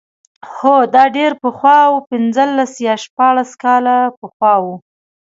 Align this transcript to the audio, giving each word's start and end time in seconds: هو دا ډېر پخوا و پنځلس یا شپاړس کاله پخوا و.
هو 0.53 0.75
دا 0.95 1.03
ډېر 1.17 1.31
پخوا 1.41 1.79
و 1.89 1.95
پنځلس 2.09 2.71
یا 2.87 2.95
شپاړس 3.03 3.51
کاله 3.63 3.97
پخوا 4.19 4.53
و. 4.63 4.65